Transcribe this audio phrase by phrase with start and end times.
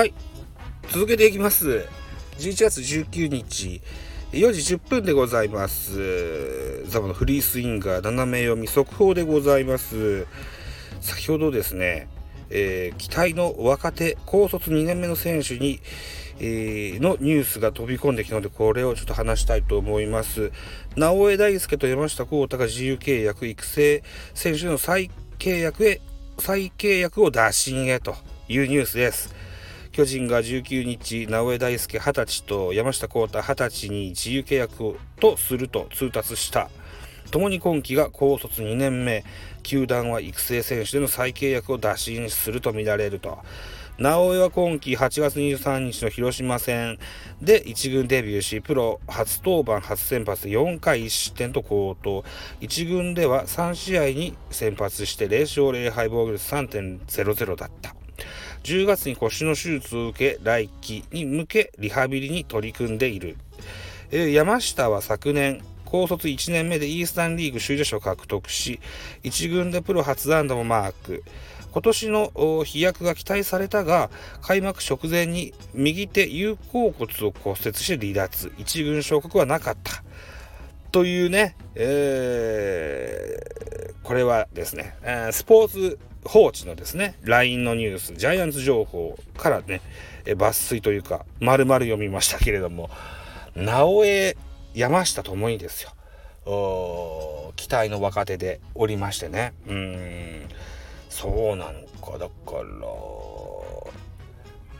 [0.00, 0.14] はい。
[0.88, 1.86] 続けていきます。
[2.38, 3.82] 11月19日
[4.32, 6.86] 4時10分でございます。
[6.88, 10.26] ザボのフリースインガー斜め読み速報でございます。
[11.02, 12.08] 先ほどですね、
[12.48, 15.80] えー、期待の若手高卒2年目の選手に、
[16.38, 20.50] えー、のニュースが飛び込んできたのでこれをちょっと話したいと思います。
[20.96, 26.00] 直江大輔と山下幸太が自由契約育成選手の再契約へ
[26.38, 28.14] 再契約を打診へと
[28.48, 29.49] いうニュースです。
[29.92, 36.70] 巨人が19日、直江大輔20歳と山下幸太20歳に自由契約とすると通達した。
[37.32, 39.24] 共に今季が高卒2年目、
[39.64, 43.38] 球団は育成選手での再契約を打診するとみられると。
[43.98, 46.98] 直江は今季8月23日の広島戦
[47.42, 52.24] で1軍デビューし、プロ初登板初先発4回1失点と好投。
[52.60, 57.99] 1軍では3試合に先発して0勝0敗防御率3.00だった。
[58.62, 63.36] 10月に腰の手術を受け来季に向けリハビリに取り組んでいる、
[64.10, 68.80] えー、山下は昨年高卒1年目でイースタンリーグ首位打者を獲得し
[69.24, 71.24] 1軍でプロ初安打もマーク。
[71.72, 72.32] 今年の
[72.64, 78.48] 飛躍が期待されたが開幕直前に右手有効骨を骨折して離脱。
[78.58, 80.02] 1軍昇格はなかった。
[80.90, 89.80] というね、えー、これはですね、えー、スポーツ放置のですね、LINE のニュース、ジャイアンツ情報からね、
[90.26, 92.90] え抜粋というか、丸々読みましたけれども、
[93.56, 94.36] 直江、
[94.74, 95.92] 山下ともにですよ、
[97.56, 100.48] 期待の若手でおりましてね、うん、
[101.08, 102.62] そうなのか、だから、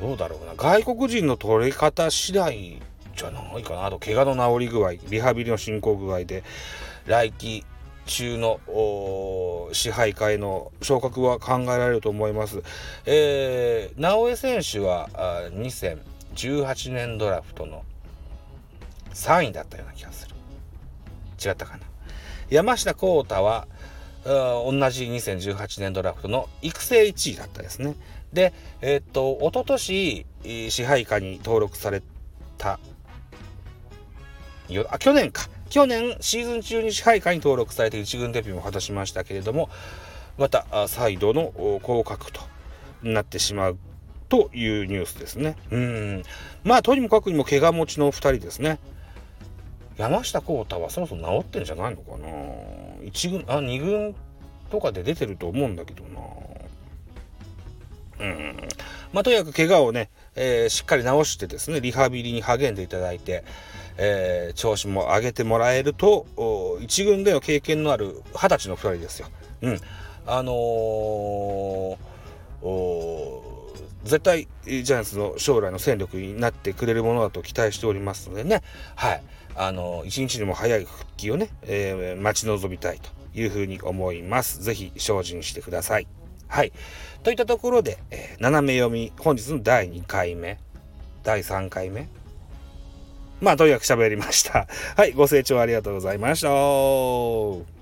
[0.00, 2.80] どうだろうな、外国人の取り方次第
[3.16, 6.44] じゃないかな、あと、怪我の治り具合、リハビリの進行具合で、
[7.06, 7.64] 来季、
[8.06, 8.60] 中の
[9.72, 12.62] 支配下への昇格は考えられると思います。
[13.06, 15.08] えー、直江選手は
[15.54, 17.84] 2018年ドラフトの
[19.14, 20.34] 3位だったような気がする。
[21.44, 21.80] 違ったかな。
[22.50, 23.66] 山下幸太は
[24.24, 27.96] 同じ2018年ドラフトの育成1位だったですね。
[28.32, 30.26] で、えー、っと、一昨年
[30.70, 32.02] 支配下に登録され
[32.58, 32.78] た、
[34.90, 35.48] あ、去年か。
[35.72, 39.70] 去年シーズン中に支配下に登録されて1軍デビューも果たしましたけれども
[40.36, 41.44] また再度の
[41.82, 42.42] 降格と
[43.02, 43.78] なってしまう
[44.28, 45.56] というニュースですね。
[45.70, 46.22] うん
[46.62, 48.80] まあとにもかくにも怪我持ちの2人ですね。
[49.96, 52.28] 山下幸太はそろそろ治ってんじゃないのかな
[53.06, 54.14] 1軍あ2軍
[54.70, 56.20] とかで出てると思うんだけどな
[58.20, 58.68] うん
[59.12, 63.44] まあとにかく怪我をね、えー、しっかり治してですねリハビリに励んでいただいて
[63.96, 69.28] えー、調子も上げてもらえると1軍での経験のある二十歳の2人ですよ。
[69.62, 69.78] うん、
[70.26, 72.96] あのー、
[74.04, 78.62] 絶対ジャイアンツの将来の戦力になってくれるものだと期待しておりますのでね、
[78.96, 79.22] はい、
[79.54, 84.62] あのー、一日でも早い復帰をね、えー、待ち望みたいというふうに思います。
[84.62, 86.21] ぜひ精進してください。
[86.52, 86.72] はい。
[87.22, 90.58] といったところで、えー、斜め読み、本日の第2回目、
[91.22, 92.08] 第3回目、
[93.40, 94.66] まあ、とにかく喋りました。
[94.94, 97.81] はい、ご清聴ありがとうございました。